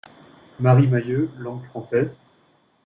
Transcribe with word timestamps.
Marie 0.59 0.87
Mahieu, 0.87 1.29
langue 1.37 1.63
française. 1.65 2.17